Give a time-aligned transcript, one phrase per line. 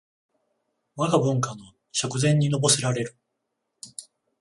[0.95, 3.15] わが文化の食膳にのぼせられる